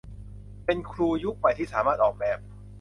[0.65, 2.39] เป็นครูยุคใหม่ที่สามารถออกแบบ